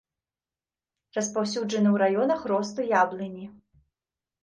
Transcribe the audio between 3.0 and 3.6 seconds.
яблыні.